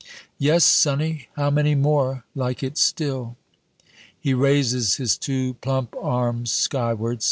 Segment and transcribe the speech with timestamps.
[0.39, 3.37] "Yes, sonny; how many more like it still?"
[4.19, 7.19] He raises his two plump arms skywards.